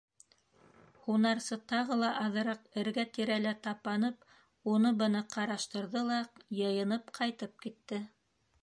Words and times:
Һунарсы 1.07 1.57
тағы 1.71 1.97
ла 2.03 2.09
аҙыраҡ 2.21 2.65
эргә-тирәлә 2.83 3.53
тапанып, 3.69 4.27
уны-быны 4.75 5.23
ҡараштырҙы 5.37 6.05
ла 6.11 6.19
йыйынып 6.63 7.15
ҡайтып 7.21 7.59
китте. 7.67 8.05